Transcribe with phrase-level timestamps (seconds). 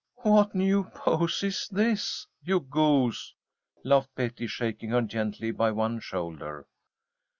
[0.23, 3.35] "What new pose is this, you goose?"
[3.83, 6.65] laughed Betty, shaking her gently by one shoulder.